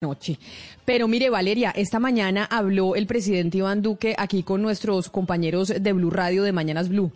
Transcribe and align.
noche. 0.00 0.38
Pero 0.84 1.08
mire, 1.08 1.28
Valeria, 1.28 1.72
esta 1.74 1.98
mañana 1.98 2.44
habló 2.44 2.94
el 2.94 3.08
presidente 3.08 3.58
Iván 3.58 3.82
Duque 3.82 4.14
aquí 4.16 4.44
con 4.44 4.62
nuestros 4.62 5.08
compañeros 5.08 5.72
de 5.76 5.92
Blue 5.92 6.10
Radio 6.10 6.44
de 6.44 6.52
Mañanas 6.52 6.88
Blue 6.88 7.10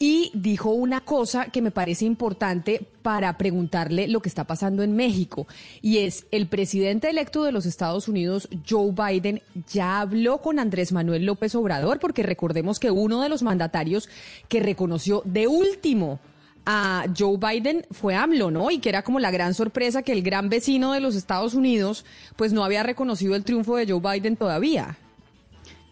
y 0.00 0.32
dijo 0.34 0.70
una 0.70 1.00
cosa 1.02 1.46
que 1.46 1.62
me 1.62 1.70
parece 1.70 2.06
importante 2.06 2.84
para 3.02 3.38
preguntarle 3.38 4.08
lo 4.08 4.18
que 4.20 4.28
está 4.28 4.42
pasando 4.42 4.82
en 4.82 4.96
México 4.96 5.46
y 5.80 5.98
es 5.98 6.26
el 6.32 6.48
presidente 6.48 7.08
electo 7.08 7.44
de 7.44 7.52
los 7.52 7.66
Estados 7.66 8.08
Unidos, 8.08 8.48
Joe 8.68 8.90
Biden, 8.90 9.40
ya 9.72 10.00
habló 10.00 10.38
con 10.38 10.58
Andrés 10.58 10.90
Manuel 10.90 11.26
López 11.26 11.54
Obrador 11.54 12.00
porque 12.00 12.24
recordemos 12.24 12.80
que 12.80 12.90
uno 12.90 13.22
de 13.22 13.28
los 13.28 13.44
mandatarios 13.44 14.08
que 14.48 14.58
reconoció 14.58 15.22
de 15.24 15.46
último 15.46 16.18
a 16.66 17.06
Joe 17.16 17.36
Biden 17.36 17.86
fue 17.90 18.14
AMLO, 18.14 18.50
¿no? 18.50 18.70
Y 18.70 18.78
que 18.78 18.88
era 18.88 19.02
como 19.02 19.20
la 19.20 19.30
gran 19.30 19.54
sorpresa 19.54 20.02
que 20.02 20.12
el 20.12 20.22
gran 20.22 20.48
vecino 20.48 20.92
de 20.92 21.00
los 21.00 21.14
Estados 21.14 21.54
Unidos 21.54 22.04
pues 22.36 22.52
no 22.52 22.64
había 22.64 22.82
reconocido 22.82 23.34
el 23.34 23.44
triunfo 23.44 23.76
de 23.76 23.86
Joe 23.86 24.00
Biden 24.00 24.36
todavía. 24.36 24.96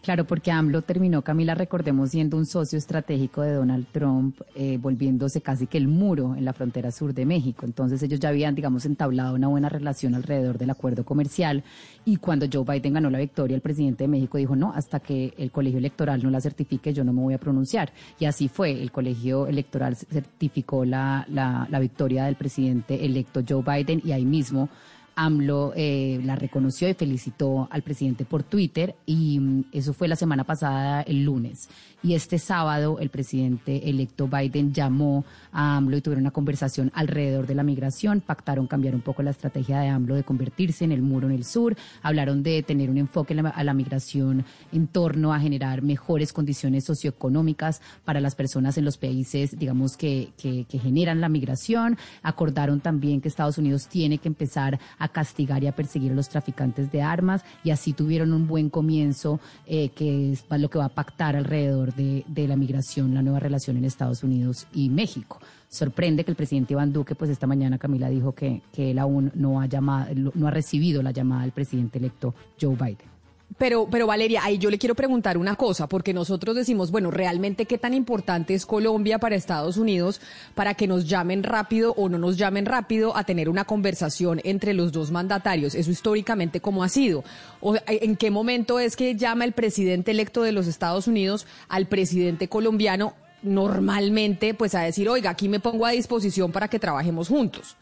Claro, 0.03 0.25
porque 0.25 0.51
AMLO 0.51 0.81
terminó, 0.81 1.21
Camila, 1.21 1.55
recordemos, 1.55 2.09
siendo 2.09 2.35
un 2.35 2.45
socio 2.45 2.77
estratégico 2.77 3.41
de 3.41 3.53
Donald 3.53 3.85
Trump, 3.93 4.35
eh, 4.53 4.77
volviéndose 4.77 5.39
casi 5.39 5.65
que 5.65 5.77
el 5.77 5.87
muro 5.87 6.35
en 6.35 6.43
la 6.43 6.51
frontera 6.51 6.91
sur 6.91 7.13
de 7.13 7.25
México. 7.25 7.65
Entonces 7.65 8.03
ellos 8.03 8.19
ya 8.19 8.27
habían, 8.27 8.53
digamos, 8.53 8.85
entablado 8.85 9.35
una 9.35 9.47
buena 9.47 9.69
relación 9.69 10.13
alrededor 10.13 10.57
del 10.57 10.71
acuerdo 10.71 11.05
comercial. 11.05 11.63
Y 12.03 12.17
cuando 12.17 12.47
Joe 12.51 12.65
Biden 12.65 12.95
ganó 12.95 13.09
la 13.09 13.17
victoria, 13.17 13.55
el 13.55 13.61
presidente 13.61 14.03
de 14.03 14.09
México 14.09 14.37
dijo, 14.37 14.57
no, 14.57 14.73
hasta 14.75 14.99
que 14.99 15.33
el 15.37 15.51
colegio 15.51 15.79
electoral 15.79 16.21
no 16.21 16.29
la 16.29 16.41
certifique, 16.41 16.93
yo 16.93 17.05
no 17.05 17.13
me 17.13 17.21
voy 17.21 17.35
a 17.35 17.39
pronunciar. 17.39 17.93
Y 18.19 18.25
así 18.25 18.49
fue, 18.49 18.71
el 18.71 18.91
colegio 18.91 19.47
electoral 19.47 19.95
certificó 19.95 20.83
la, 20.83 21.25
la, 21.29 21.65
la 21.71 21.79
victoria 21.79 22.25
del 22.25 22.35
presidente 22.35 23.05
electo 23.05 23.39
Joe 23.47 23.63
Biden 23.63 24.01
y 24.03 24.11
ahí 24.11 24.25
mismo 24.25 24.67
AMLO 25.15 25.73
eh, 25.75 26.19
la 26.23 26.35
reconoció 26.35 26.89
y 26.89 26.93
felicitó 26.93 27.67
al 27.71 27.81
presidente 27.81 28.25
por 28.25 28.43
Twitter 28.43 28.95
y 29.05 29.39
mm, 29.39 29.65
eso 29.71 29.93
fue 29.93 30.07
la 30.07 30.15
semana 30.15 30.43
pasada, 30.43 31.01
el 31.01 31.23
lunes. 31.23 31.69
Y 32.01 32.15
este 32.15 32.37
sábado 32.37 32.97
el 32.99 33.09
presidente 33.09 33.89
electo 33.89 34.27
Biden 34.27 34.73
llamó 34.73 35.23
a 35.53 35.77
AMLO 35.77 35.97
y 35.97 36.01
tuvieron 36.01 36.23
una 36.23 36.31
conversación 36.31 36.91
alrededor 36.93 37.47
de 37.47 37.55
la 37.55 37.63
migración, 37.63 38.19
pactaron 38.19 38.67
cambiar 38.67 38.93
un 38.93 39.01
poco 39.01 39.23
la 39.23 39.31
estrategia 39.31 39.79
de 39.79 39.87
AMLO 39.87 40.15
de 40.15 40.23
convertirse 40.23 40.83
en 40.83 40.91
el 40.91 41.01
muro 41.01 41.27
en 41.27 41.33
el 41.33 41.45
sur, 41.45 41.77
hablaron 42.01 42.43
de 42.43 42.61
tener 42.63 42.89
un 42.89 42.97
enfoque 42.97 43.33
a 43.33 43.63
la 43.63 43.73
migración 43.73 44.45
en 44.73 44.87
torno 44.87 45.33
a 45.33 45.39
generar 45.39 45.81
mejores 45.81 46.33
condiciones 46.33 46.83
socioeconómicas 46.83 47.81
para 48.03 48.19
las 48.19 48.35
personas 48.35 48.77
en 48.77 48.85
los 48.85 48.97
países, 48.97 49.57
digamos, 49.57 49.95
que, 49.95 50.29
que, 50.37 50.65
que 50.65 50.79
generan 50.79 51.21
la 51.21 51.29
migración, 51.29 51.97
acordaron 52.21 52.81
también 52.81 53.21
que 53.21 53.29
Estados 53.29 53.57
Unidos 53.57 53.87
tiene 53.87 54.17
que 54.17 54.27
empezar 54.27 54.79
castigar 55.07 55.63
y 55.63 55.67
a 55.67 55.75
perseguir 55.75 56.11
a 56.11 56.15
los 56.15 56.29
traficantes 56.29 56.91
de 56.91 57.01
armas 57.01 57.43
y 57.63 57.71
así 57.71 57.93
tuvieron 57.93 58.33
un 58.33 58.47
buen 58.47 58.69
comienzo 58.69 59.39
eh, 59.65 59.89
que 59.89 60.31
es 60.31 60.45
lo 60.49 60.69
que 60.69 60.79
va 60.79 60.85
a 60.85 60.89
pactar 60.89 61.35
alrededor 61.35 61.93
de, 61.93 62.23
de 62.27 62.47
la 62.47 62.55
migración, 62.55 63.13
la 63.13 63.21
nueva 63.21 63.39
relación 63.39 63.77
en 63.77 63.85
Estados 63.85 64.23
Unidos 64.23 64.67
y 64.73 64.89
México 64.89 65.39
sorprende 65.73 66.23
que 66.23 66.29
el 66.29 66.37
presidente 66.37 66.73
Iván 66.73 66.93
Duque, 66.93 67.15
pues 67.15 67.31
esta 67.31 67.47
mañana 67.47 67.79
Camila 67.79 68.07
dijo 68.07 68.33
que, 68.33 68.61
que 68.71 68.91
él 68.91 68.99
aún 68.99 69.31
no 69.33 69.59
ha 69.59 69.65
llamado, 69.65 70.13
no 70.35 70.47
ha 70.47 70.51
recibido 70.51 71.01
la 71.01 71.09
llamada 71.09 71.41
del 71.41 71.51
presidente 71.51 71.97
electo 71.97 72.35
Joe 72.61 72.75
Biden. 72.75 73.13
Pero, 73.57 73.87
pero 73.89 74.07
Valeria, 74.07 74.41
ahí 74.43 74.57
yo 74.57 74.69
le 74.69 74.77
quiero 74.77 74.95
preguntar 74.95 75.37
una 75.37 75.55
cosa, 75.55 75.87
porque 75.87 76.13
nosotros 76.13 76.55
decimos, 76.55 76.91
bueno, 76.91 77.11
realmente 77.11 77.65
qué 77.65 77.77
tan 77.77 77.93
importante 77.93 78.53
es 78.53 78.65
Colombia 78.65 79.19
para 79.19 79.35
Estados 79.35 79.77
Unidos 79.77 80.21
para 80.55 80.73
que 80.73 80.87
nos 80.87 81.07
llamen 81.07 81.43
rápido 81.43 81.93
o 81.93 82.09
no 82.09 82.17
nos 82.17 82.37
llamen 82.37 82.65
rápido 82.65 83.15
a 83.15 83.25
tener 83.25 83.49
una 83.49 83.65
conversación 83.65 84.41
entre 84.43 84.73
los 84.73 84.91
dos 84.91 85.11
mandatarios. 85.11 85.75
Eso 85.75 85.91
históricamente 85.91 86.61
cómo 86.61 86.83
ha 86.83 86.89
sido. 86.89 87.23
O, 87.59 87.75
¿En 87.87 88.15
qué 88.15 88.31
momento 88.31 88.79
es 88.79 88.95
que 88.95 89.15
llama 89.15 89.45
el 89.45 89.53
presidente 89.53 90.11
electo 90.11 90.41
de 90.43 90.51
los 90.51 90.67
Estados 90.67 91.07
Unidos 91.07 91.45
al 91.67 91.87
presidente 91.87 92.47
colombiano 92.47 93.13
normalmente, 93.43 94.53
pues 94.53 94.73
a 94.73 94.81
decir, 94.81 95.09
oiga, 95.09 95.29
aquí 95.29 95.49
me 95.49 95.59
pongo 95.59 95.85
a 95.85 95.91
disposición 95.91 96.51
para 96.51 96.69
que 96.69 96.79
trabajemos 96.79 97.27
juntos? 97.27 97.75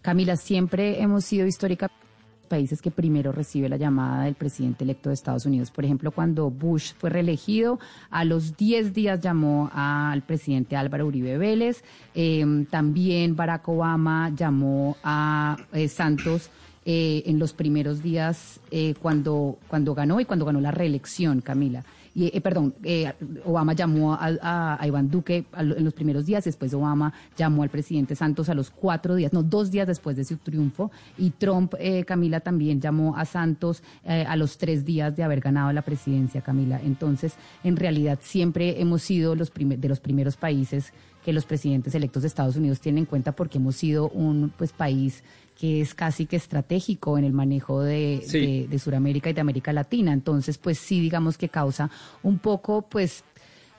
Camila, 0.00 0.36
siempre 0.36 1.02
hemos 1.02 1.24
sido 1.24 1.46
históricamente 1.46 2.07
países 2.48 2.82
que 2.82 2.90
primero 2.90 3.30
recibe 3.30 3.68
la 3.68 3.76
llamada 3.76 4.24
del 4.24 4.34
presidente 4.34 4.82
electo 4.82 5.10
de 5.10 5.14
Estados 5.14 5.46
Unidos. 5.46 5.70
Por 5.70 5.84
ejemplo, 5.84 6.10
cuando 6.10 6.50
Bush 6.50 6.94
fue 6.98 7.10
reelegido, 7.10 7.78
a 8.10 8.24
los 8.24 8.56
10 8.56 8.92
días 8.92 9.20
llamó 9.20 9.70
al 9.72 10.22
presidente 10.22 10.74
Álvaro 10.76 11.06
Uribe 11.06 11.38
Vélez. 11.38 11.84
Eh, 12.14 12.66
también 12.70 13.36
Barack 13.36 13.68
Obama 13.68 14.30
llamó 14.34 14.96
a 15.04 15.56
eh, 15.72 15.86
Santos. 15.88 16.50
Eh, 16.90 17.22
en 17.26 17.38
los 17.38 17.52
primeros 17.52 18.02
días 18.02 18.60
eh, 18.70 18.94
cuando, 19.02 19.58
cuando 19.68 19.94
ganó 19.94 20.20
y 20.20 20.24
cuando 20.24 20.46
ganó 20.46 20.58
la 20.58 20.70
reelección, 20.70 21.42
Camila. 21.42 21.84
Y, 22.18 22.36
eh, 22.36 22.40
perdón, 22.40 22.74
eh, 22.82 23.12
Obama 23.44 23.74
llamó 23.74 24.12
a, 24.14 24.78
a, 24.80 24.86
Iván 24.88 25.08
Duque 25.08 25.44
en 25.56 25.84
los 25.84 25.94
primeros 25.94 26.26
días, 26.26 26.44
después 26.44 26.74
Obama 26.74 27.12
llamó 27.36 27.62
al 27.62 27.68
presidente 27.68 28.16
Santos 28.16 28.48
a 28.48 28.54
los 28.54 28.70
cuatro 28.70 29.14
días, 29.14 29.32
no, 29.32 29.44
dos 29.44 29.70
días 29.70 29.86
después 29.86 30.16
de 30.16 30.24
su 30.24 30.36
triunfo, 30.38 30.90
y 31.16 31.30
Trump, 31.30 31.74
eh, 31.78 32.04
Camila, 32.04 32.40
también 32.40 32.80
llamó 32.80 33.16
a 33.16 33.24
Santos 33.24 33.84
eh, 34.04 34.24
a 34.26 34.34
los 34.34 34.58
tres 34.58 34.84
días 34.84 35.14
de 35.14 35.22
haber 35.22 35.38
ganado 35.38 35.72
la 35.72 35.82
presidencia, 35.82 36.40
Camila. 36.40 36.80
Entonces, 36.84 37.34
en 37.62 37.76
realidad, 37.76 38.18
siempre 38.20 38.80
hemos 38.80 39.02
sido 39.02 39.36
los 39.36 39.52
de 39.54 39.88
los 39.88 40.00
primeros 40.00 40.36
países 40.36 40.92
que 41.24 41.32
los 41.32 41.44
presidentes 41.44 41.94
electos 41.94 42.22
de 42.22 42.28
Estados 42.28 42.56
Unidos 42.56 42.80
tienen 42.80 43.00
en 43.00 43.06
cuenta 43.06 43.32
porque 43.32 43.58
hemos 43.58 43.76
sido 43.76 44.08
un 44.10 44.52
pues 44.56 44.72
país 44.72 45.22
que 45.58 45.80
es 45.80 45.92
casi 45.94 46.26
que 46.26 46.36
estratégico 46.36 47.18
en 47.18 47.24
el 47.24 47.32
manejo 47.32 47.82
de, 47.82 48.22
sí. 48.24 48.38
de, 48.38 48.68
de 48.68 48.78
Sudamérica 48.78 49.28
y 49.28 49.32
de 49.32 49.40
América 49.40 49.72
Latina. 49.72 50.12
Entonces, 50.12 50.56
pues 50.56 50.78
sí, 50.78 51.00
digamos 51.00 51.36
que 51.36 51.48
causa 51.48 51.90
un 52.22 52.38
poco, 52.38 52.82
pues, 52.82 53.24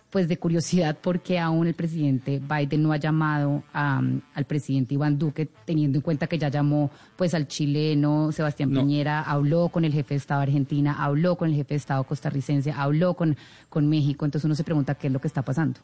pues 0.10 0.28
de 0.28 0.38
curiosidad 0.38 0.98
porque 1.02 1.40
aún 1.40 1.68
el 1.68 1.76
presidente 1.76 2.40
Biden 2.40 2.84
no 2.84 2.92
ha 2.92 2.98
llamado 2.98 3.64
a, 3.74 4.02
al 4.34 4.46
presidente 4.46 4.96
Iván 4.96 5.18
Duque, 5.18 5.48
teniendo 5.66 5.98
en 6.00 6.02
cuenta 6.02 6.28
que 6.28 6.38
ya 6.38 6.50
llamó 6.50 6.92
pues 7.16 7.34
al 7.34 7.48
chileno 7.48 8.32
Sebastián 8.34 8.72
no. 8.72 8.82
Piñera, 8.82 9.22
habló 9.22 9.70
con 9.70 9.86
el 9.86 9.94
jefe 9.94 10.16
de 10.16 10.18
Estado 10.18 10.42
Argentina, 10.42 10.96
habló 11.02 11.38
con 11.38 11.50
el 11.50 11.56
jefe 11.56 11.76
de 11.76 11.78
Estado 11.78 12.04
costarricense, 12.04 12.72
habló 12.72 13.14
con, 13.14 13.38
con 13.70 13.88
México, 13.88 14.26
entonces 14.26 14.46
uno 14.46 14.56
se 14.56 14.64
pregunta 14.66 14.96
qué 14.96 15.08
es 15.08 15.14
lo 15.14 15.22
que 15.22 15.28
está 15.28 15.44
pasando. 15.44 15.80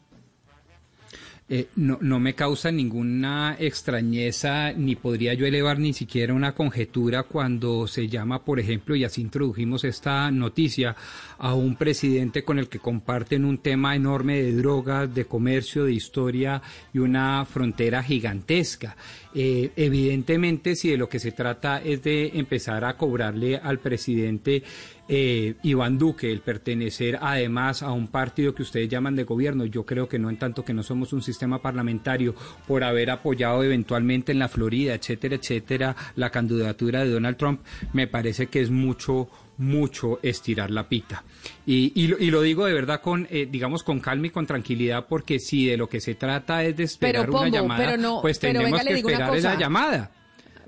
Eh, 1.48 1.68
no, 1.76 1.96
no, 2.00 2.18
me 2.18 2.34
causa 2.34 2.72
ninguna 2.72 3.56
extrañeza 3.60 4.72
ni 4.72 4.96
podría 4.96 5.32
yo 5.34 5.46
elevar 5.46 5.78
ni 5.78 5.92
siquiera 5.92 6.34
una 6.34 6.56
conjetura 6.56 7.22
cuando 7.22 7.86
se 7.86 8.08
llama, 8.08 8.44
por 8.44 8.58
ejemplo, 8.58 8.96
y 8.96 9.04
así 9.04 9.20
introdujimos 9.20 9.84
esta 9.84 10.28
noticia, 10.32 10.96
a 11.38 11.54
un 11.54 11.76
presidente 11.76 12.42
con 12.42 12.58
el 12.58 12.68
que 12.68 12.80
comparten 12.80 13.44
un 13.44 13.58
tema 13.58 13.94
enorme 13.94 14.42
de 14.42 14.54
drogas, 14.54 15.14
de 15.14 15.26
comercio, 15.26 15.84
de 15.84 15.92
historia 15.92 16.60
y 16.92 16.98
una 16.98 17.44
frontera 17.44 18.02
gigantesca. 18.02 18.96
Eh, 19.32 19.70
evidentemente, 19.76 20.74
si 20.74 20.90
de 20.90 20.96
lo 20.96 21.08
que 21.08 21.20
se 21.20 21.30
trata 21.30 21.80
es 21.80 22.02
de 22.02 22.32
empezar 22.34 22.84
a 22.84 22.96
cobrarle 22.96 23.56
al 23.56 23.78
presidente 23.78 24.64
eh, 25.08 25.54
Iván 25.62 25.98
Duque, 25.98 26.30
el 26.30 26.40
pertenecer 26.40 27.18
además 27.20 27.82
a 27.82 27.92
un 27.92 28.08
partido 28.08 28.54
que 28.54 28.62
ustedes 28.62 28.88
llaman 28.88 29.16
de 29.16 29.24
gobierno, 29.24 29.64
yo 29.64 29.84
creo 29.84 30.08
que 30.08 30.18
no 30.18 30.30
en 30.30 30.38
tanto 30.38 30.64
que 30.64 30.74
no 30.74 30.82
somos 30.82 31.12
un 31.12 31.22
sistema 31.22 31.62
parlamentario, 31.62 32.34
por 32.66 32.84
haber 32.84 33.10
apoyado 33.10 33.62
eventualmente 33.62 34.32
en 34.32 34.38
la 34.38 34.48
Florida, 34.48 34.94
etcétera, 34.94 35.36
etcétera, 35.36 35.96
la 36.16 36.30
candidatura 36.30 37.04
de 37.04 37.10
Donald 37.10 37.36
Trump, 37.36 37.60
me 37.92 38.06
parece 38.06 38.46
que 38.48 38.60
es 38.60 38.70
mucho 38.70 39.28
mucho 39.58 40.18
estirar 40.22 40.70
la 40.70 40.88
pita. 40.88 41.24
Y, 41.64 41.92
y, 41.94 42.08
lo, 42.08 42.18
y 42.18 42.30
lo 42.30 42.42
digo 42.42 42.66
de 42.66 42.74
verdad 42.74 43.00
con, 43.00 43.26
eh, 43.30 43.48
digamos, 43.50 43.82
con 43.82 44.00
calma 44.00 44.26
y 44.26 44.30
con 44.30 44.46
tranquilidad, 44.46 45.06
porque 45.08 45.38
si 45.38 45.66
de 45.66 45.76
lo 45.76 45.88
que 45.88 46.00
se 46.00 46.14
trata 46.14 46.62
es 46.64 46.76
de 46.76 46.84
esperar 46.84 47.26
pero, 47.26 47.38
una 47.38 47.48
llamada, 47.48 47.84
pero 47.84 47.96
no, 47.96 48.20
pues 48.20 48.38
tenemos 48.38 48.70
venga, 48.70 48.84
que 48.84 48.94
esperar 48.94 49.36
esa 49.36 49.58
llamada. 49.58 50.10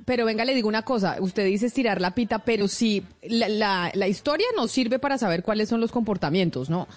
Pero 0.09 0.25
venga, 0.25 0.47
le 0.47 0.55
digo 0.55 0.69
una 0.69 0.81
cosa, 0.81 1.19
usted 1.21 1.45
dice 1.45 1.67
estirar 1.67 2.01
la 2.01 2.13
pita, 2.13 2.39
pero 2.39 2.67
si 2.67 3.05
la, 3.21 3.47
la, 3.47 3.91
la 3.93 4.09
historia 4.09 4.47
nos 4.57 4.71
sirve 4.71 4.99
para 4.99 5.19
saber 5.19 5.43
cuáles 5.43 5.69
son 5.69 5.83
los 5.83 5.93
comportamientos, 5.93 6.71
¿no? 6.71 6.89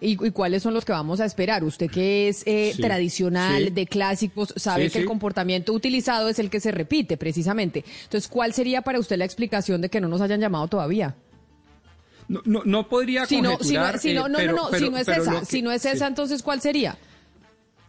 Y, 0.00 0.12
y, 0.24 0.30
cuáles 0.30 0.62
son 0.62 0.72
los 0.72 0.84
que 0.84 0.92
vamos 0.92 1.18
a 1.18 1.24
esperar. 1.24 1.64
Usted 1.64 1.90
que 1.90 2.28
es 2.28 2.44
eh, 2.46 2.70
sí, 2.76 2.80
tradicional, 2.80 3.64
sí. 3.64 3.70
de 3.70 3.86
clásicos, 3.86 4.54
sabe 4.56 4.84
sí, 4.84 4.92
que 4.92 4.98
el 5.00 5.06
comportamiento 5.06 5.72
utilizado 5.72 6.28
es 6.28 6.38
el 6.38 6.48
que 6.48 6.60
se 6.60 6.70
repite, 6.70 7.16
precisamente. 7.16 7.84
Entonces, 8.04 8.28
¿cuál 8.28 8.52
sería 8.52 8.82
para 8.82 9.00
usted 9.00 9.18
la 9.18 9.24
explicación 9.24 9.80
de 9.80 9.88
que 9.88 10.00
no 10.00 10.06
nos 10.06 10.20
hayan 10.20 10.40
llamado 10.40 10.68
todavía? 10.68 11.16
No, 12.28 12.40
no, 12.44 12.62
no 12.64 12.88
podría 12.88 13.26
si 13.26 13.42
no, 13.42 13.58
si 13.58 13.74
no, 13.74 13.98
si 13.98 14.14
no, 14.14 14.26
eh, 14.26 14.30
no, 14.30 14.38
no, 14.38 14.52
no, 14.52 14.68
pero, 14.70 14.84
si 14.84 14.90
no 14.90 14.96
es 14.96 15.08
esa, 15.08 15.40
que, 15.40 15.44
si 15.44 15.60
no 15.60 15.72
es 15.72 15.84
esa, 15.84 16.06
entonces 16.06 16.44
¿cuál 16.44 16.60
sería? 16.60 16.96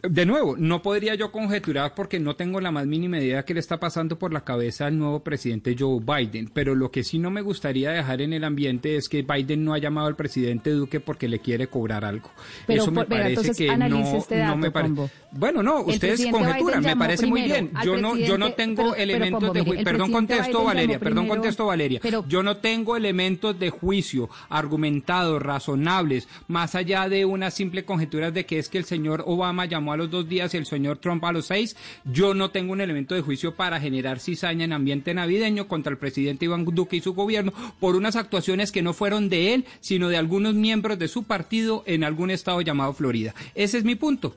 De 0.02 0.26
nuevo, 0.26 0.56
no 0.58 0.82
podría 0.82 1.14
yo 1.14 1.30
conjeturar 1.30 1.94
porque 1.94 2.18
no 2.18 2.34
tengo 2.34 2.60
la 2.60 2.72
más 2.72 2.86
mínima 2.88 3.20
idea 3.20 3.44
que 3.44 3.54
le 3.54 3.60
está 3.60 3.78
pasando 3.78 4.18
por 4.18 4.32
la 4.32 4.42
cabeza 4.42 4.86
al 4.86 4.98
nuevo 4.98 5.20
presidente 5.20 5.76
Joe 5.78 6.00
Biden, 6.00 6.50
pero 6.52 6.74
lo 6.74 6.90
que 6.90 7.04
sí 7.04 7.20
no 7.20 7.30
me 7.30 7.40
gustaría 7.40 7.92
dejar 7.92 8.20
en 8.20 8.32
el 8.32 8.42
ambiente 8.42 8.96
es 8.96 9.08
que 9.08 9.22
Biden 9.22 9.64
no 9.64 9.74
ha 9.74 9.78
llamado 9.78 10.08
al 10.08 10.16
presidente 10.16 10.70
Duque 10.70 10.98
porque 10.98 11.28
le 11.28 11.38
quiere 11.38 11.68
cobrar 11.68 12.04
algo. 12.04 12.30
Pero, 12.66 12.82
Eso 12.82 12.90
me 12.90 13.04
parece 13.04 13.52
que 13.54 13.76
no, 13.76 14.16
este 14.16 14.44
no, 14.44 14.56
me 14.56 14.72
parece. 14.72 15.08
Bueno, 15.30 15.62
no, 15.62 15.82
ustedes 15.82 16.26
conjeturan, 16.26 16.82
me 16.82 16.96
parece 16.96 17.26
muy 17.26 17.42
bien. 17.42 17.70
Yo 17.84 17.96
no, 17.96 18.16
yo 18.16 18.36
no 18.36 18.54
tengo 18.54 18.96
elementos 18.96 19.52
de 19.52 19.60
juicio. 19.60 19.84
Perdón, 19.84 20.10
contesto 20.10 20.64
Valeria, 20.64 20.98
perdón, 20.98 21.28
contesto 21.28 21.66
Valeria. 21.66 22.00
yo 22.26 22.42
no 22.42 22.56
tengo 22.56 22.96
elementos 22.96 23.56
de 23.56 23.70
juicio 23.70 24.28
argumentados, 24.48 25.40
razonables, 25.40 26.26
más 26.48 26.74
allá 26.74 27.08
de 27.08 27.24
una 27.24 27.52
simple 27.52 27.84
conjetura 27.84 28.32
de 28.32 28.44
que 28.46 28.58
es 28.58 28.68
que 28.68 28.78
el 28.78 28.84
señor 28.84 29.22
Obama 29.28 29.64
llamó 29.66 29.91
a 29.92 29.96
los 29.96 30.10
dos 30.10 30.28
días 30.28 30.54
y 30.54 30.56
el 30.56 30.66
señor 30.66 30.98
Trump 30.98 31.24
a 31.24 31.32
los 31.32 31.46
seis, 31.46 31.76
yo 32.04 32.34
no 32.34 32.50
tengo 32.50 32.72
un 32.72 32.80
elemento 32.80 33.14
de 33.14 33.20
juicio 33.20 33.54
para 33.54 33.80
generar 33.80 34.18
cizaña 34.18 34.64
en 34.64 34.72
ambiente 34.72 35.14
navideño 35.14 35.68
contra 35.68 35.92
el 35.92 35.98
presidente 35.98 36.44
Iván 36.46 36.64
Duque 36.64 36.96
y 36.96 37.00
su 37.00 37.14
gobierno 37.14 37.52
por 37.80 37.96
unas 37.96 38.16
actuaciones 38.16 38.72
que 38.72 38.82
no 38.82 38.92
fueron 38.92 39.28
de 39.28 39.54
él, 39.54 39.64
sino 39.80 40.08
de 40.08 40.16
algunos 40.16 40.54
miembros 40.54 40.98
de 40.98 41.08
su 41.08 41.24
partido 41.24 41.82
en 41.86 42.04
algún 42.04 42.30
estado 42.30 42.60
llamado 42.60 42.92
Florida. 42.92 43.34
Ese 43.54 43.78
es 43.78 43.84
mi 43.84 43.94
punto 43.94 44.34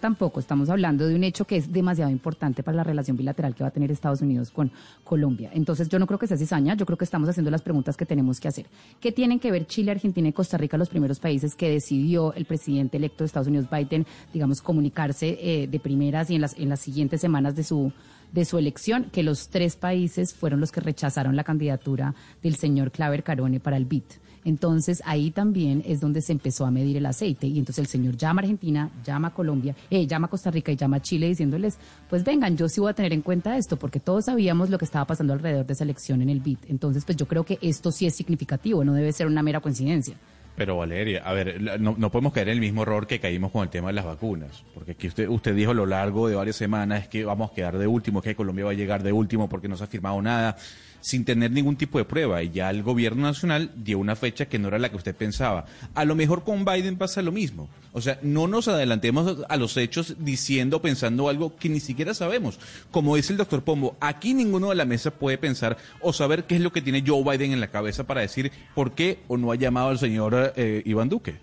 tampoco. 0.00 0.40
Estamos 0.40 0.70
hablando 0.70 1.06
de 1.06 1.14
un 1.14 1.24
hecho 1.24 1.44
que 1.44 1.56
es 1.56 1.72
demasiado 1.72 2.10
importante 2.10 2.62
para 2.62 2.76
la 2.76 2.84
relación 2.84 3.16
bilateral 3.16 3.54
que 3.54 3.62
va 3.62 3.68
a 3.68 3.72
tener 3.72 3.90
Estados 3.90 4.20
Unidos 4.22 4.50
con 4.50 4.70
Colombia. 5.04 5.50
Entonces, 5.52 5.88
yo 5.88 5.98
no 5.98 6.06
creo 6.06 6.18
que 6.18 6.26
sea 6.26 6.36
cizaña, 6.36 6.74
yo 6.74 6.86
creo 6.86 6.98
que 6.98 7.04
estamos 7.04 7.28
haciendo 7.28 7.50
las 7.50 7.62
preguntas 7.62 7.96
que 7.96 8.06
tenemos 8.06 8.40
que 8.40 8.48
hacer. 8.48 8.66
¿Qué 9.00 9.12
tienen 9.12 9.38
que 9.38 9.50
ver 9.50 9.66
Chile, 9.66 9.90
Argentina 9.90 10.28
y 10.28 10.32
Costa 10.32 10.56
Rica, 10.56 10.76
los 10.76 10.88
primeros 10.88 11.20
países 11.20 11.54
que 11.54 11.70
decidió 11.70 12.32
el 12.34 12.44
presidente 12.44 12.96
electo 12.96 13.24
de 13.24 13.26
Estados 13.26 13.48
Unidos, 13.48 13.68
Biden, 13.70 14.06
digamos, 14.32 14.62
comunicarse 14.62 15.38
eh, 15.40 15.66
de 15.66 15.80
primeras 15.80 16.30
y 16.30 16.36
en 16.36 16.40
las, 16.40 16.58
en 16.58 16.68
las 16.68 16.80
siguientes 16.80 17.20
semanas 17.20 17.54
de 17.54 17.64
su 17.64 17.92
de 18.32 18.44
su 18.44 18.58
elección, 18.58 19.10
que 19.12 19.22
los 19.22 19.48
tres 19.48 19.76
países 19.76 20.34
fueron 20.34 20.58
los 20.58 20.72
que 20.72 20.80
rechazaron 20.80 21.36
la 21.36 21.44
candidatura 21.44 22.16
del 22.42 22.56
señor 22.56 22.90
Claver 22.90 23.22
Carone 23.22 23.60
para 23.60 23.76
el 23.76 23.84
BIT. 23.84 24.23
Entonces 24.44 25.02
ahí 25.06 25.30
también 25.30 25.82
es 25.86 26.00
donde 26.00 26.20
se 26.20 26.32
empezó 26.32 26.66
a 26.66 26.70
medir 26.70 26.96
el 26.96 27.06
aceite 27.06 27.46
y 27.46 27.58
entonces 27.58 27.84
el 27.84 27.86
señor 27.86 28.16
llama 28.16 28.40
a 28.40 28.42
Argentina, 28.42 28.90
llama 29.04 29.28
a 29.28 29.34
Colombia, 29.34 29.74
eh, 29.90 30.06
llama 30.06 30.26
a 30.26 30.30
Costa 30.30 30.50
Rica 30.50 30.72
y 30.72 30.76
llama 30.76 30.96
a 30.96 31.02
Chile 31.02 31.28
diciéndoles, 31.28 31.78
pues 32.08 32.24
vengan, 32.24 32.56
yo 32.56 32.68
sí 32.68 32.80
voy 32.80 32.90
a 32.90 32.94
tener 32.94 33.12
en 33.12 33.22
cuenta 33.22 33.56
esto 33.56 33.76
porque 33.76 34.00
todos 34.00 34.26
sabíamos 34.26 34.70
lo 34.70 34.78
que 34.78 34.84
estaba 34.84 35.06
pasando 35.06 35.32
alrededor 35.32 35.66
de 35.66 35.72
esa 35.72 35.84
elección 35.84 36.22
en 36.22 36.30
el 36.30 36.40
BID. 36.40 36.58
Entonces 36.68 37.04
pues 37.04 37.16
yo 37.16 37.26
creo 37.26 37.44
que 37.44 37.58
esto 37.62 37.90
sí 37.90 38.06
es 38.06 38.14
significativo, 38.14 38.84
no 38.84 38.94
debe 38.94 39.12
ser 39.12 39.26
una 39.26 39.42
mera 39.42 39.60
coincidencia. 39.60 40.16
Pero 40.56 40.76
Valeria, 40.76 41.22
a 41.24 41.32
ver, 41.32 41.60
no, 41.80 41.96
no, 41.98 42.10
podemos 42.10 42.32
caer 42.32 42.48
en 42.48 42.54
el 42.54 42.60
mismo 42.60 42.82
error 42.82 43.06
que 43.06 43.18
caímos 43.18 43.50
con 43.50 43.64
el 43.64 43.70
tema 43.70 43.88
de 43.88 43.94
las 43.94 44.04
vacunas, 44.04 44.64
porque 44.72 44.92
aquí 44.92 45.08
usted, 45.08 45.28
usted 45.28 45.54
dijo 45.54 45.72
a 45.72 45.74
lo 45.74 45.86
largo 45.86 46.28
de 46.28 46.36
varias 46.36 46.56
semanas 46.56 47.02
es 47.02 47.08
que 47.08 47.24
vamos 47.24 47.50
a 47.50 47.54
quedar 47.54 47.76
de 47.76 47.86
último, 47.88 48.22
que 48.22 48.36
Colombia 48.36 48.66
va 48.66 48.70
a 48.70 48.74
llegar 48.74 49.02
de 49.02 49.12
último 49.12 49.48
porque 49.48 49.68
no 49.68 49.76
se 49.76 49.84
ha 49.84 49.88
firmado 49.88 50.22
nada 50.22 50.56
sin 51.04 51.26
tener 51.26 51.50
ningún 51.50 51.76
tipo 51.76 51.98
de 51.98 52.06
prueba 52.06 52.42
y 52.42 52.48
ya 52.48 52.70
el 52.70 52.82
gobierno 52.82 53.24
nacional 53.24 53.70
dio 53.76 53.98
una 53.98 54.16
fecha 54.16 54.46
que 54.46 54.58
no 54.58 54.68
era 54.68 54.78
la 54.78 54.88
que 54.88 54.96
usted 54.96 55.14
pensaba. 55.14 55.66
A 55.94 56.06
lo 56.06 56.14
mejor 56.14 56.44
con 56.44 56.64
Biden 56.64 56.96
pasa 56.96 57.20
lo 57.20 57.30
mismo. 57.30 57.68
O 57.92 58.00
sea, 58.00 58.18
no 58.22 58.46
nos 58.46 58.68
adelantemos 58.68 59.44
a 59.46 59.56
los 59.58 59.76
hechos 59.76 60.16
diciendo, 60.18 60.80
pensando 60.80 61.28
algo 61.28 61.56
que 61.56 61.68
ni 61.68 61.80
siquiera 61.80 62.14
sabemos. 62.14 62.58
Como 62.90 63.16
dice 63.16 63.34
el 63.34 63.36
doctor 63.36 63.62
Pombo, 63.62 63.98
aquí 64.00 64.32
ninguno 64.32 64.70
de 64.70 64.76
la 64.76 64.86
mesa 64.86 65.10
puede 65.10 65.36
pensar 65.36 65.76
o 66.00 66.14
saber 66.14 66.44
qué 66.44 66.54
es 66.54 66.62
lo 66.62 66.72
que 66.72 66.80
tiene 66.80 67.04
Joe 67.06 67.22
Biden 67.22 67.52
en 67.52 67.60
la 67.60 67.68
cabeza 67.70 68.04
para 68.04 68.22
decir 68.22 68.50
por 68.74 68.92
qué 68.92 69.18
o 69.28 69.36
no 69.36 69.52
ha 69.52 69.56
llamado 69.56 69.90
al 69.90 69.98
señor 69.98 70.43
eh, 70.56 70.82
Iván 70.84 71.08
Duque. 71.08 71.36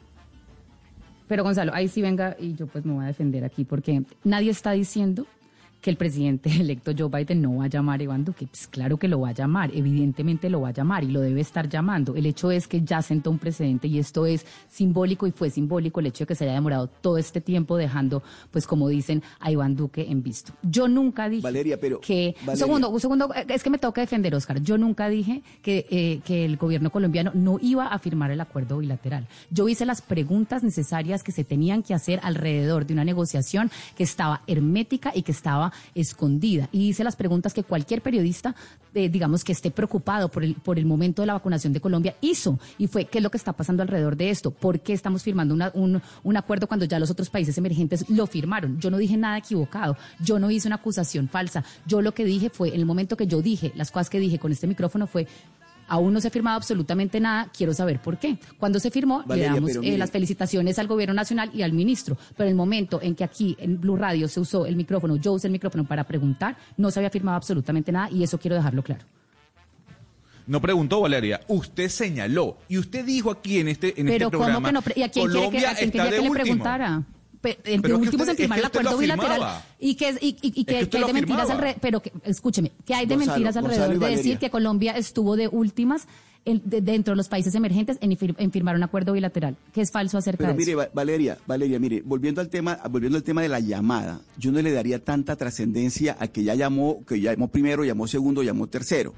Pero 1.27 1.43
Gonzalo, 1.43 1.73
ahí 1.73 1.87
sí 1.87 2.01
venga 2.01 2.35
y 2.37 2.55
yo 2.55 2.67
pues 2.67 2.83
me 2.85 2.93
voy 2.93 3.05
a 3.05 3.07
defender 3.07 3.45
aquí 3.45 3.63
porque 3.63 4.03
nadie 4.23 4.51
está 4.51 4.71
diciendo 4.71 5.25
que 5.81 5.89
el 5.89 5.97
presidente 5.97 6.49
electo 6.59 6.91
Joe 6.97 7.09
Biden 7.09 7.41
no 7.41 7.57
va 7.57 7.65
a 7.65 7.67
llamar 7.67 7.99
a 7.99 8.03
Iván 8.03 8.23
Duque. 8.23 8.47
Pues 8.47 8.67
claro 8.67 8.97
que 8.97 9.07
lo 9.07 9.21
va 9.21 9.29
a 9.29 9.33
llamar, 9.33 9.71
evidentemente 9.73 10.49
lo 10.49 10.61
va 10.61 10.69
a 10.69 10.73
llamar 10.73 11.03
y 11.03 11.07
lo 11.07 11.21
debe 11.21 11.41
estar 11.41 11.67
llamando. 11.67 12.15
El 12.15 12.25
hecho 12.25 12.51
es 12.51 12.67
que 12.67 12.81
ya 12.81 13.01
sentó 13.01 13.31
un 13.31 13.39
precedente 13.39 13.87
y 13.87 13.99
esto 13.99 14.25
es 14.25 14.45
simbólico 14.69 15.27
y 15.27 15.31
fue 15.31 15.49
simbólico 15.49 15.99
el 15.99 16.07
hecho 16.07 16.23
de 16.23 16.27
que 16.27 16.35
se 16.35 16.45
haya 16.45 16.53
demorado 16.53 16.87
todo 16.87 17.17
este 17.17 17.41
tiempo 17.41 17.77
dejando, 17.77 18.21
pues 18.51 18.67
como 18.67 18.87
dicen, 18.87 19.23
a 19.39 19.51
Iván 19.51 19.75
Duque 19.75 20.05
en 20.09 20.21
visto. 20.23 20.53
Yo 20.61 20.87
nunca 20.87 21.29
dije 21.29 21.41
Valeria, 21.41 21.79
pero, 21.79 21.99
que... 21.99 22.35
Un 22.47 22.57
segundo, 22.57 22.89
un 22.89 22.99
segundo, 22.99 23.33
es 23.33 23.63
que 23.63 23.69
me 23.69 23.77
toca 23.77 24.01
defender, 24.01 24.35
Oscar. 24.35 24.61
Yo 24.61 24.77
nunca 24.77 25.09
dije 25.09 25.41
que, 25.61 25.87
eh, 25.89 26.21
que 26.23 26.45
el 26.45 26.57
gobierno 26.57 26.91
colombiano 26.91 27.31
no 27.33 27.57
iba 27.61 27.87
a 27.87 27.99
firmar 27.99 28.31
el 28.31 28.41
acuerdo 28.41 28.77
bilateral. 28.77 29.27
Yo 29.49 29.67
hice 29.67 29.85
las 29.85 30.01
preguntas 30.01 30.63
necesarias 30.63 31.23
que 31.23 31.31
se 31.31 31.43
tenían 31.43 31.83
que 31.83 31.93
hacer 31.93 32.19
alrededor 32.23 32.85
de 32.85 32.93
una 32.93 33.03
negociación 33.03 33.71
que 33.95 34.03
estaba 34.03 34.41
hermética 34.47 35.11
y 35.15 35.23
que 35.23 35.31
estaba 35.31 35.70
escondida. 35.95 36.69
Y 36.71 36.89
hice 36.89 37.03
las 37.03 37.15
preguntas 37.15 37.53
que 37.53 37.63
cualquier 37.63 38.01
periodista, 38.01 38.55
eh, 38.93 39.09
digamos, 39.09 39.43
que 39.43 39.51
esté 39.51 39.71
preocupado 39.71 40.29
por 40.29 40.43
el, 40.43 40.55
por 40.55 40.77
el 40.77 40.85
momento 40.85 41.21
de 41.21 41.27
la 41.27 41.33
vacunación 41.33 41.73
de 41.73 41.81
Colombia 41.81 42.15
hizo. 42.21 42.59
Y 42.77 42.87
fue, 42.87 43.05
¿qué 43.05 43.19
es 43.19 43.23
lo 43.23 43.31
que 43.31 43.37
está 43.37 43.53
pasando 43.53 43.83
alrededor 43.83 44.15
de 44.15 44.29
esto? 44.29 44.51
¿Por 44.51 44.79
qué 44.79 44.93
estamos 44.93 45.23
firmando 45.23 45.55
un, 45.73 46.01
un 46.23 46.37
acuerdo 46.37 46.67
cuando 46.67 46.85
ya 46.85 46.99
los 46.99 47.09
otros 47.09 47.29
países 47.29 47.57
emergentes 47.57 48.09
lo 48.09 48.27
firmaron? 48.27 48.79
Yo 48.79 48.91
no 48.91 48.97
dije 48.97 49.17
nada 49.17 49.37
equivocado. 49.37 49.97
Yo 50.19 50.39
no 50.39 50.51
hice 50.51 50.67
una 50.67 50.75
acusación 50.75 51.29
falsa. 51.29 51.63
Yo 51.85 52.01
lo 52.01 52.13
que 52.13 52.25
dije 52.25 52.49
fue, 52.49 52.69
en 52.69 52.79
el 52.79 52.85
momento 52.85 53.17
que 53.17 53.27
yo 53.27 53.41
dije, 53.41 53.71
las 53.75 53.91
cosas 53.91 54.09
que 54.09 54.19
dije 54.19 54.39
con 54.39 54.51
este 54.51 54.67
micrófono 54.67 55.07
fue, 55.07 55.27
Aún 55.91 56.13
no 56.13 56.21
se 56.21 56.29
ha 56.29 56.31
firmado 56.31 56.55
absolutamente 56.55 57.19
nada, 57.19 57.51
quiero 57.51 57.73
saber 57.73 58.01
por 58.01 58.17
qué. 58.17 58.37
Cuando 58.57 58.79
se 58.79 58.89
firmó, 58.89 59.25
le 59.27 59.43
damos 59.43 59.71
eh, 59.75 59.97
las 59.97 60.09
felicitaciones 60.09 60.79
al 60.79 60.87
gobierno 60.87 61.13
nacional 61.13 61.51
y 61.53 61.63
al 61.63 61.73
ministro, 61.73 62.17
pero 62.37 62.47
el 62.47 62.55
momento 62.55 63.01
en 63.01 63.13
que 63.13 63.25
aquí 63.25 63.57
en 63.59 63.81
Blue 63.81 63.97
Radio 63.97 64.29
se 64.29 64.39
usó 64.39 64.65
el 64.65 64.77
micrófono, 64.77 65.17
yo 65.17 65.33
usé 65.33 65.47
el 65.47 65.51
micrófono 65.51 65.83
para 65.83 66.05
preguntar, 66.05 66.55
no 66.77 66.91
se 66.91 66.99
había 66.99 67.09
firmado 67.09 67.35
absolutamente 67.35 67.91
nada 67.91 68.09
y 68.09 68.23
eso 68.23 68.39
quiero 68.39 68.55
dejarlo 68.55 68.83
claro. 68.83 69.03
No 70.47 70.61
preguntó 70.61 71.01
Valeria, 71.01 71.41
usted 71.49 71.89
señaló 71.89 72.57
y 72.69 72.77
usted 72.77 73.03
dijo 73.03 73.29
aquí 73.29 73.59
en 73.59 73.67
este, 73.67 73.99
en 73.99 74.07
este 74.07 74.29
programa. 74.29 74.69
¿cómo 74.69 74.81
que 74.81 74.93
no? 74.93 74.95
¿Y 74.95 75.03
a 75.03 75.09
quién 75.09 75.27
quiere 75.27 75.49
que, 75.49 75.67
a 75.67 75.75
quién 75.75 75.91
quería 75.91 76.09
que 76.09 76.21
le 76.21 76.31
preguntara? 76.31 77.03
Entre 77.43 77.93
últimos 77.93 78.27
en 78.27 78.35
firmar 78.37 78.59
el 78.59 78.65
acuerdo 78.65 78.97
bilateral 78.97 79.63
y 79.79 79.95
que, 79.95 80.15
y, 80.21 80.37
y, 80.41 80.63
que, 80.63 80.77
hay 80.77 80.85
de 80.85 81.13
mentiras 81.13 81.49
alrededor, 81.49 81.81
pero 81.81 82.01
que, 82.01 82.11
escúcheme, 82.23 82.71
que 82.85 82.93
hay 82.93 83.05
de 83.05 83.17
mentiras 83.17 83.57
alrededor 83.57 83.97
de 83.97 84.09
decir 84.09 84.37
que 84.37 84.49
Colombia 84.49 84.95
estuvo 84.97 85.35
de 85.35 85.47
últimas 85.47 86.07
dentro 86.43 87.11
de 87.11 87.15
los 87.15 87.27
países 87.27 87.53
emergentes 87.53 87.97
en, 88.01 88.51
firmar 88.51 88.75
un 88.75 88.83
acuerdo 88.83 89.13
bilateral, 89.13 89.55
que 89.73 89.81
es 89.81 89.91
falso 89.91 90.17
acerca 90.17 90.39
pero 90.39 90.53
de 90.53 90.57
mire, 90.57 90.89
Valeria, 90.91 91.37
Valeria, 91.45 91.79
mire, 91.79 92.01
volviendo 92.03 92.41
al 92.41 92.49
tema, 92.49 92.79
volviendo 92.89 93.17
al 93.17 93.23
tema 93.23 93.43
de 93.43 93.49
la 93.49 93.59
llamada, 93.59 94.21
yo 94.37 94.51
no 94.51 94.59
le 94.61 94.71
daría 94.71 95.03
tanta 95.03 95.35
trascendencia 95.35 96.17
a 96.19 96.27
que 96.27 96.43
ya 96.43 96.55
llamó, 96.55 97.05
que 97.05 97.19
llamó 97.19 97.49
primero, 97.49 97.83
llamó 97.83 98.07
segundo, 98.07 98.41
llamó 98.41 98.67
tercero. 98.67 99.13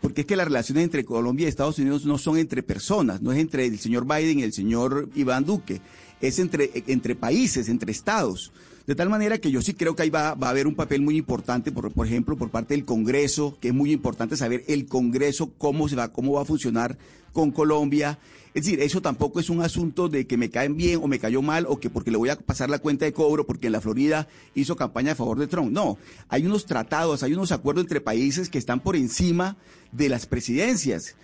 Porque 0.00 0.22
es 0.22 0.26
que 0.26 0.36
las 0.36 0.46
relaciones 0.46 0.84
entre 0.84 1.04
Colombia 1.04 1.46
y 1.46 1.48
Estados 1.48 1.78
Unidos 1.78 2.04
no 2.04 2.18
son 2.18 2.36
entre 2.36 2.62
personas, 2.62 3.22
no 3.22 3.32
es 3.32 3.38
entre 3.38 3.66
el 3.66 3.78
señor 3.78 4.04
Biden 4.06 4.38
y 4.38 4.42
el 4.42 4.52
señor 4.52 5.08
Iván 5.14 5.44
Duque, 5.44 5.80
es 6.28 6.38
entre, 6.38 6.70
entre 6.86 7.14
países, 7.14 7.68
entre 7.68 7.92
estados. 7.92 8.52
De 8.86 8.94
tal 8.94 9.08
manera 9.08 9.38
que 9.38 9.50
yo 9.50 9.62
sí 9.62 9.72
creo 9.72 9.96
que 9.96 10.02
ahí 10.02 10.10
va, 10.10 10.34
va 10.34 10.48
a 10.48 10.50
haber 10.50 10.66
un 10.66 10.74
papel 10.74 11.00
muy 11.00 11.16
importante, 11.16 11.72
por, 11.72 11.90
por, 11.92 12.06
ejemplo, 12.06 12.36
por 12.36 12.50
parte 12.50 12.74
del 12.74 12.84
Congreso, 12.84 13.56
que 13.60 13.68
es 13.68 13.74
muy 13.74 13.92
importante 13.92 14.36
saber 14.36 14.62
el 14.68 14.86
Congreso 14.86 15.52
cómo 15.56 15.88
se 15.88 15.96
va, 15.96 16.12
cómo 16.12 16.32
va 16.32 16.42
a 16.42 16.46
funcionar 16.46 16.98
con 17.34 17.50
Colombia. 17.50 18.18
Es 18.54 18.64
decir, 18.64 18.80
eso 18.80 19.02
tampoco 19.02 19.40
es 19.40 19.50
un 19.50 19.60
asunto 19.60 20.08
de 20.08 20.28
que 20.28 20.36
me 20.36 20.48
caen 20.48 20.76
bien 20.76 21.00
o 21.02 21.08
me 21.08 21.18
cayó 21.18 21.42
mal 21.42 21.66
o 21.68 21.80
que 21.80 21.90
porque 21.90 22.12
le 22.12 22.16
voy 22.16 22.28
a 22.28 22.38
pasar 22.38 22.70
la 22.70 22.78
cuenta 22.78 23.04
de 23.04 23.12
cobro 23.12 23.44
porque 23.44 23.66
en 23.66 23.72
la 23.72 23.80
Florida 23.80 24.28
hizo 24.54 24.76
campaña 24.76 25.12
a 25.12 25.16
favor 25.16 25.40
de 25.40 25.48
Trump. 25.48 25.72
No, 25.72 25.98
hay 26.28 26.46
unos 26.46 26.64
tratados, 26.64 27.24
hay 27.24 27.34
unos 27.34 27.50
acuerdos 27.50 27.82
entre 27.82 28.00
países 28.00 28.48
que 28.48 28.58
están 28.58 28.78
por 28.78 28.94
encima 28.94 29.56
de 29.90 30.08
las 30.08 30.26
presidencias, 30.26 31.16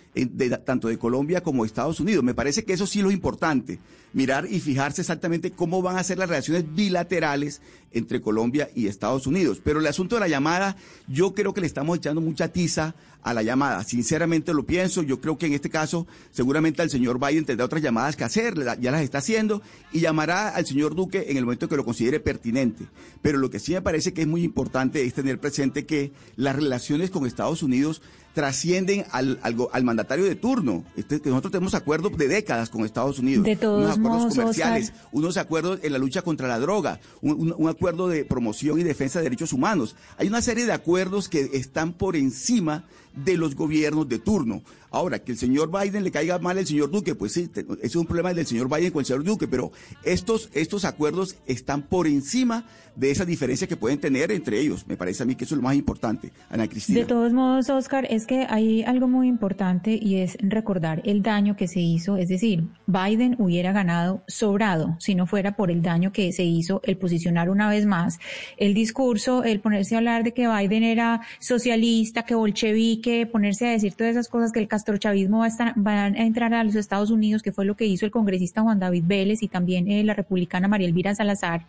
tanto 0.65 0.89
de 0.89 0.97
Colombia 0.97 1.41
como 1.41 1.63
de 1.63 1.67
Estados 1.67 2.01
Unidos. 2.01 2.21
Me 2.23 2.33
parece 2.33 2.65
que 2.65 2.73
eso 2.73 2.85
sí 2.85 3.01
lo 3.01 3.11
importante, 3.11 3.79
mirar 4.11 4.45
y 4.49 4.59
fijarse 4.59 5.01
exactamente 5.01 5.51
cómo 5.51 5.81
van 5.81 5.97
a 5.97 6.03
ser 6.03 6.17
las 6.17 6.27
relaciones 6.27 6.65
bilaterales 6.75 7.61
entre 7.91 8.19
Colombia 8.19 8.69
y 8.75 8.87
Estados 8.87 9.25
Unidos. 9.25 9.61
Pero 9.63 9.79
el 9.79 9.87
asunto 9.87 10.15
de 10.15 10.21
la 10.21 10.27
llamada, 10.27 10.75
yo 11.07 11.33
creo 11.33 11.53
que 11.53 11.61
le 11.61 11.67
estamos 11.67 11.97
echando 11.97 12.19
mucha 12.19 12.49
tiza 12.49 12.95
a 13.23 13.33
la 13.33 13.43
llamada. 13.43 13.83
Sinceramente 13.83 14.53
lo 14.53 14.65
pienso, 14.65 15.01
yo 15.01 15.21
creo 15.21 15.37
que 15.37 15.45
en 15.45 15.53
este 15.53 15.69
caso 15.69 16.00
seguramente 16.31 16.81
al 16.81 16.89
señor 16.89 17.19
Biden 17.19 17.45
tendrá 17.45 17.65
otras 17.65 17.81
llamadas 17.81 18.15
que 18.15 18.23
hacer, 18.23 18.55
ya 18.79 18.91
las 18.91 19.01
está 19.01 19.19
haciendo, 19.19 19.61
y 19.91 19.99
llamará 19.99 20.49
al 20.49 20.65
señor 20.65 20.95
Duque 20.95 21.25
en 21.29 21.37
el 21.37 21.45
momento 21.45 21.69
que 21.69 21.77
lo 21.77 21.85
considere 21.85 22.19
pertinente. 22.19 22.85
Pero 23.21 23.37
lo 23.37 23.49
que 23.49 23.59
sí 23.59 23.73
me 23.73 23.81
parece 23.81 24.13
que 24.13 24.21
es 24.21 24.27
muy 24.27 24.43
importante 24.43 25.03
es 25.03 25.13
tener 25.13 25.39
presente 25.39 25.85
que 25.85 26.11
las 26.35 26.55
relaciones 26.55 27.09
con 27.09 27.25
Estados 27.25 27.63
Unidos 27.63 28.01
trascienden 28.33 29.05
al, 29.11 29.39
al, 29.41 29.83
mandatario 29.83 30.25
de 30.25 30.35
turno. 30.35 30.83
Este, 30.95 31.21
que 31.21 31.29
nosotros 31.29 31.51
tenemos 31.51 31.73
acuerdos 31.73 32.17
de 32.17 32.27
décadas 32.27 32.69
con 32.69 32.85
Estados 32.85 33.19
Unidos. 33.19 33.45
De 33.45 33.55
todos 33.55 33.79
unos 33.79 33.97
acuerdos 33.97 34.21
modos, 34.21 34.35
comerciales, 34.35 34.93
unos 35.11 35.37
acuerdos 35.37 35.79
en 35.83 35.93
la 35.93 35.99
lucha 35.99 36.21
contra 36.21 36.47
la 36.47 36.59
droga, 36.59 36.99
un, 37.21 37.53
un, 37.57 37.69
acuerdo 37.69 38.07
de 38.07 38.25
promoción 38.25 38.79
y 38.79 38.83
defensa 38.83 39.19
de 39.19 39.23
derechos 39.23 39.53
humanos. 39.53 39.95
Hay 40.17 40.27
una 40.27 40.41
serie 40.41 40.65
de 40.65 40.73
acuerdos 40.73 41.29
que 41.29 41.49
están 41.53 41.93
por 41.93 42.15
encima 42.15 42.85
de 43.15 43.37
los 43.37 43.55
gobiernos 43.55 44.07
de 44.07 44.19
turno. 44.19 44.61
Ahora, 44.89 45.19
que 45.19 45.31
el 45.31 45.37
señor 45.37 45.71
Biden 45.71 46.03
le 46.03 46.11
caiga 46.11 46.37
mal 46.39 46.57
al 46.57 46.67
señor 46.67 46.91
Duque, 46.91 47.15
pues 47.15 47.31
sí, 47.31 47.49
ese 47.53 47.65
es 47.81 47.95
un 47.95 48.05
problema 48.05 48.33
del 48.33 48.45
señor 48.45 48.69
Biden 48.69 48.91
con 48.91 48.99
el 48.99 49.05
señor 49.05 49.23
Duque, 49.23 49.47
pero 49.47 49.71
estos, 50.03 50.49
estos 50.53 50.83
acuerdos 50.83 51.37
están 51.45 51.83
por 51.83 52.07
encima 52.07 52.65
de 52.95 53.09
esas 53.09 53.25
diferencias 53.25 53.69
que 53.69 53.77
pueden 53.77 53.99
tener 53.99 54.31
entre 54.31 54.59
ellos. 54.59 54.85
Me 54.87 54.97
parece 54.97 55.23
a 55.23 55.25
mí 55.25 55.35
que 55.35 55.45
eso 55.45 55.55
es 55.55 55.57
lo 55.57 55.63
más 55.63 55.75
importante, 55.75 56.33
Ana 56.49 56.67
Cristina. 56.67 56.99
De 56.99 57.05
todos 57.05 57.31
modos, 57.31 57.69
Oscar, 57.69 58.05
es 58.09 58.20
que 58.25 58.47
hay 58.49 58.83
algo 58.83 59.07
muy 59.07 59.27
importante 59.27 59.97
y 60.01 60.17
es 60.17 60.37
recordar 60.41 61.01
el 61.05 61.21
daño 61.21 61.55
que 61.55 61.67
se 61.67 61.79
hizo, 61.79 62.17
es 62.17 62.29
decir, 62.29 62.63
Biden 62.87 63.35
hubiera 63.39 63.71
ganado 63.71 64.23
sobrado 64.27 64.95
si 64.99 65.15
no 65.15 65.27
fuera 65.27 65.55
por 65.55 65.71
el 65.71 65.81
daño 65.81 66.11
que 66.11 66.31
se 66.31 66.43
hizo 66.43 66.81
el 66.83 66.97
posicionar 66.97 67.49
una 67.49 67.69
vez 67.69 67.85
más 67.85 68.19
el 68.57 68.73
discurso, 68.73 69.43
el 69.43 69.59
ponerse 69.59 69.95
a 69.95 69.99
hablar 69.99 70.23
de 70.23 70.33
que 70.33 70.47
Biden 70.47 70.83
era 70.83 71.21
socialista, 71.39 72.23
que 72.23 72.35
bolchevique, 72.35 73.25
ponerse 73.25 73.67
a 73.67 73.71
decir 73.71 73.93
todas 73.93 74.11
esas 74.11 74.27
cosas 74.27 74.51
que 74.51 74.59
el 74.59 74.67
castrochavismo 74.67 75.39
va 75.39 75.45
a, 75.45 75.47
estar, 75.47 75.73
va 75.75 76.03
a 76.03 76.07
entrar 76.07 76.53
a 76.53 76.63
los 76.63 76.75
Estados 76.75 77.11
Unidos, 77.11 77.41
que 77.41 77.51
fue 77.51 77.65
lo 77.65 77.75
que 77.75 77.85
hizo 77.85 78.05
el 78.05 78.11
congresista 78.11 78.61
Juan 78.61 78.79
David 78.79 79.03
Vélez 79.05 79.43
y 79.43 79.47
también 79.47 79.89
eh, 79.89 80.03
la 80.03 80.13
republicana 80.13 80.67
María 80.67 80.87
Elvira 80.87 81.15
Salazar 81.15 81.65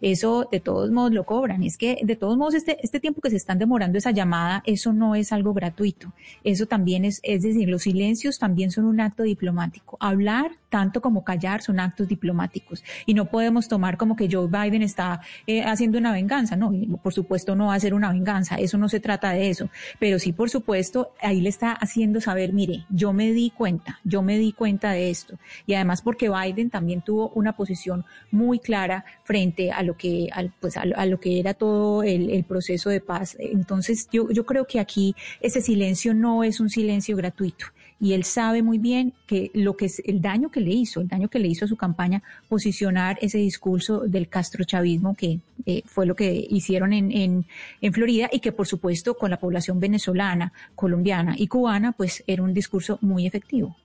eso 0.00 0.48
de 0.50 0.60
todos 0.60 0.90
modos 0.90 1.12
lo 1.12 1.24
cobran. 1.24 1.62
Es 1.62 1.76
que 1.76 1.98
de 2.02 2.16
todos 2.16 2.36
modos 2.36 2.54
este, 2.54 2.78
este 2.82 3.00
tiempo 3.00 3.20
que 3.20 3.30
se 3.30 3.36
están 3.36 3.58
demorando 3.58 3.98
esa 3.98 4.10
llamada, 4.10 4.62
eso 4.66 4.92
no 4.92 5.14
es 5.14 5.32
algo 5.32 5.52
gratuito. 5.54 6.12
Eso 6.44 6.66
también 6.66 7.04
es, 7.04 7.20
es 7.22 7.42
decir, 7.42 7.68
los 7.68 7.82
silencios 7.82 8.38
también 8.38 8.70
son 8.70 8.84
un 8.84 9.00
acto 9.00 9.22
diplomático. 9.22 9.96
Hablar 10.00 10.52
tanto 10.70 11.02
como 11.02 11.24
callar 11.24 11.62
son 11.62 11.80
actos 11.80 12.08
diplomáticos 12.08 12.82
y 13.04 13.14
no 13.14 13.26
podemos 13.26 13.68
tomar 13.68 13.96
como 13.96 14.16
que 14.16 14.28
Joe 14.30 14.46
Biden 14.46 14.82
está 14.82 15.20
eh, 15.46 15.62
haciendo 15.62 15.98
una 15.98 16.12
venganza. 16.12 16.56
No, 16.56 16.72
por 17.02 17.12
supuesto 17.12 17.54
no 17.54 17.66
va 17.66 17.74
a 17.74 17.80
ser 17.80 17.92
una 17.92 18.10
venganza. 18.12 18.56
Eso 18.56 18.78
no 18.78 18.88
se 18.88 19.00
trata 19.00 19.32
de 19.32 19.50
eso. 19.50 19.68
Pero 19.98 20.18
sí, 20.18 20.32
por 20.32 20.48
supuesto, 20.48 21.12
ahí 21.20 21.40
le 21.40 21.48
está 21.48 21.72
haciendo 21.72 22.20
saber, 22.20 22.52
mire, 22.52 22.84
yo 22.88 23.12
me 23.12 23.32
di 23.32 23.50
cuenta, 23.50 23.98
yo 24.04 24.22
me 24.22 24.38
di 24.38 24.52
cuenta 24.52 24.92
de 24.92 25.10
esto. 25.10 25.38
Y 25.66 25.74
además 25.74 26.02
porque 26.02 26.30
Biden 26.30 26.70
también 26.70 27.02
tuvo 27.02 27.30
una 27.30 27.56
posición 27.56 28.04
muy 28.30 28.60
clara 28.60 29.04
frente 29.24 29.72
a 29.72 29.82
lo 29.82 29.96
que, 29.96 30.28
al, 30.32 30.52
pues 30.60 30.76
a, 30.76 30.84
lo 30.84 31.18
que 31.18 31.40
era 31.40 31.54
todo 31.54 32.02
el, 32.02 32.30
el, 32.30 32.44
proceso 32.44 32.90
de 32.90 33.00
paz. 33.00 33.36
Entonces, 33.38 34.08
yo, 34.10 34.30
yo 34.30 34.46
creo 34.46 34.66
que 34.66 34.78
aquí 34.78 35.14
ese 35.40 35.60
silencio 35.60 36.14
no 36.14 36.44
es 36.44 36.60
un 36.60 36.70
silencio 36.70 37.16
gratuito 37.16 37.66
y 38.00 38.14
él 38.14 38.24
sabe 38.24 38.62
muy 38.62 38.78
bien 38.78 39.12
que 39.26 39.50
lo 39.52 39.76
que 39.76 39.84
es 39.84 40.02
el 40.06 40.22
daño 40.22 40.50
que 40.50 40.60
le 40.60 40.70
hizo, 40.70 41.00
el 41.00 41.08
daño 41.08 41.28
que 41.28 41.38
le 41.38 41.48
hizo 41.48 41.66
a 41.66 41.68
su 41.68 41.76
campaña, 41.76 42.22
posicionar 42.48 43.18
ese 43.20 43.38
discurso 43.38 44.00
del 44.00 44.28
castrochavismo 44.28 45.14
que 45.14 45.40
eh, 45.66 45.82
fue 45.84 46.06
lo 46.06 46.16
que 46.16 46.46
hicieron 46.48 46.94
en, 46.94 47.12
en, 47.12 47.44
en 47.82 47.92
Florida 47.92 48.30
y 48.32 48.40
que 48.40 48.52
por 48.52 48.66
supuesto 48.66 49.14
con 49.14 49.30
la 49.30 49.38
población 49.38 49.80
venezolana, 49.80 50.52
colombiana 50.74 51.34
y 51.36 51.46
cubana, 51.46 51.92
pues 51.92 52.24
era 52.26 52.42
un 52.42 52.54
discurso 52.54 52.98
muy 53.02 53.26
efectivo. 53.26 53.76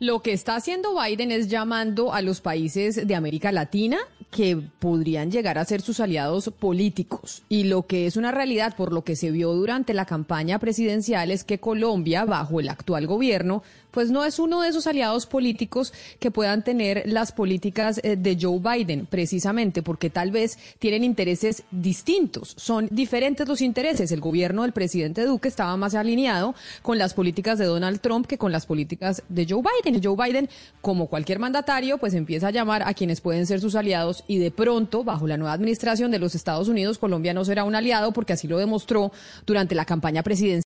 Lo 0.00 0.20
que 0.22 0.32
está 0.32 0.56
haciendo 0.56 0.98
Biden 1.00 1.30
es 1.30 1.48
llamando 1.48 2.12
a 2.12 2.22
los 2.22 2.40
países 2.40 3.06
de 3.06 3.14
América 3.14 3.52
Latina 3.52 3.98
que 4.30 4.56
podrían 4.78 5.30
llegar 5.30 5.58
a 5.58 5.64
ser 5.64 5.80
sus 5.82 6.00
aliados 6.00 6.50
políticos. 6.58 7.42
Y 7.48 7.64
lo 7.64 7.86
que 7.86 8.06
es 8.06 8.16
una 8.16 8.30
realidad 8.30 8.76
por 8.76 8.92
lo 8.92 9.02
que 9.02 9.16
se 9.16 9.30
vio 9.30 9.52
durante 9.52 9.92
la 9.92 10.04
campaña 10.04 10.58
presidencial 10.58 11.30
es 11.30 11.44
que 11.44 11.58
Colombia, 11.58 12.24
bajo 12.24 12.60
el 12.60 12.68
actual 12.68 13.06
gobierno, 13.06 13.62
pues 13.90 14.10
no 14.10 14.24
es 14.24 14.38
uno 14.38 14.62
de 14.62 14.68
esos 14.68 14.86
aliados 14.86 15.26
políticos 15.26 15.92
que 16.18 16.30
puedan 16.30 16.62
tener 16.62 17.02
las 17.06 17.32
políticas 17.32 18.00
eh, 18.02 18.16
de 18.16 18.36
Joe 18.40 18.58
Biden, 18.58 19.06
precisamente 19.06 19.82
porque 19.82 20.10
tal 20.10 20.30
vez 20.30 20.58
tienen 20.78 21.04
intereses 21.04 21.62
distintos, 21.70 22.54
son 22.56 22.88
diferentes 22.90 23.48
los 23.48 23.60
intereses. 23.60 24.12
El 24.12 24.20
gobierno 24.20 24.62
del 24.62 24.72
presidente 24.72 25.24
Duque 25.24 25.48
estaba 25.48 25.76
más 25.76 25.94
alineado 25.94 26.54
con 26.82 26.98
las 26.98 27.14
políticas 27.14 27.58
de 27.58 27.66
Donald 27.66 28.00
Trump 28.00 28.26
que 28.26 28.38
con 28.38 28.52
las 28.52 28.66
políticas 28.66 29.22
de 29.28 29.46
Joe 29.48 29.62
Biden. 29.62 30.00
Joe 30.02 30.16
Biden, 30.16 30.48
como 30.80 31.06
cualquier 31.06 31.38
mandatario, 31.38 31.98
pues 31.98 32.14
empieza 32.14 32.48
a 32.48 32.50
llamar 32.50 32.82
a 32.84 32.94
quienes 32.94 33.20
pueden 33.20 33.46
ser 33.46 33.60
sus 33.60 33.74
aliados 33.74 34.24
y 34.26 34.38
de 34.38 34.50
pronto, 34.50 35.04
bajo 35.04 35.26
la 35.26 35.36
nueva 35.36 35.52
administración 35.52 36.10
de 36.10 36.18
los 36.18 36.34
Estados 36.34 36.68
Unidos, 36.68 36.98
Colombia 36.98 37.34
no 37.34 37.44
será 37.44 37.64
un 37.64 37.74
aliado 37.74 38.12
porque 38.12 38.32
así 38.32 38.48
lo 38.48 38.58
demostró 38.58 39.12
durante 39.46 39.74
la 39.74 39.84
campaña 39.84 40.22
presidencial 40.22 40.50